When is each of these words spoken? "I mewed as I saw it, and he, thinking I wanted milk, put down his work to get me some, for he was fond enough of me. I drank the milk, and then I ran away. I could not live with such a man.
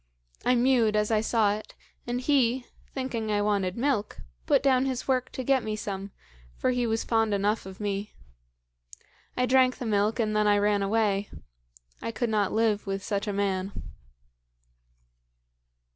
"I 0.43 0.55
mewed 0.55 0.95
as 0.95 1.11
I 1.11 1.21
saw 1.21 1.53
it, 1.53 1.75
and 2.07 2.19
he, 2.19 2.65
thinking 2.91 3.31
I 3.31 3.43
wanted 3.43 3.77
milk, 3.77 4.17
put 4.47 4.63
down 4.63 4.87
his 4.87 5.07
work 5.07 5.31
to 5.33 5.43
get 5.43 5.61
me 5.63 5.75
some, 5.75 6.09
for 6.57 6.71
he 6.71 6.87
was 6.87 7.03
fond 7.03 7.35
enough 7.35 7.67
of 7.67 7.79
me. 7.79 8.15
I 9.37 9.45
drank 9.45 9.77
the 9.77 9.85
milk, 9.85 10.19
and 10.19 10.35
then 10.35 10.47
I 10.47 10.57
ran 10.57 10.81
away. 10.81 11.29
I 12.01 12.11
could 12.11 12.31
not 12.31 12.51
live 12.51 12.87
with 12.87 13.03
such 13.03 13.27
a 13.27 13.31
man. 13.33 13.91